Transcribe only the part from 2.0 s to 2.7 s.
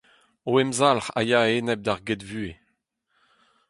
gedvuhez.